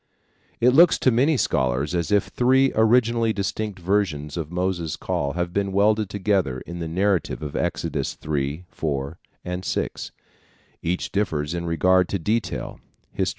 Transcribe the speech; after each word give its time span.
It 0.59 0.71
looks 0.73 0.97
to 0.97 1.11
many 1.11 1.37
scholars 1.37 1.93
as 1.93 2.11
if 2.11 2.23
three 2.29 2.71
originally 2.73 3.33
distinct 3.33 3.77
versions 3.77 4.35
of 4.35 4.51
Moses' 4.51 4.95
call 4.95 5.33
have 5.33 5.53
been 5.53 5.71
welded 5.71 6.09
together 6.09 6.59
in 6.61 6.79
the 6.79 6.87
narrative 6.87 7.43
of 7.43 7.55
Exodus 7.55 8.15
3, 8.15 8.65
4 8.67 9.19
and 9.45 9.63
6. 9.63 10.11
Each 10.81 11.11
differs 11.11 11.53
in 11.53 11.67
regard 11.67 12.09
to 12.09 12.17
detail 12.17 12.79
(Hist. 13.13 13.29